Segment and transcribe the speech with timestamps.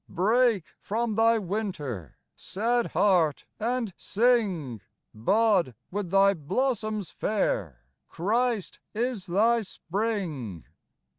[0.09, 4.81] Break from thy winter, Sad heart, and sing!
[4.97, 10.65] * Bud with thy blossoms fair: Christ is thy spring.